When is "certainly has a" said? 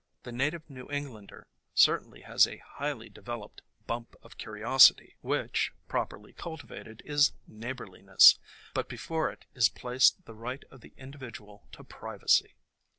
1.75-2.57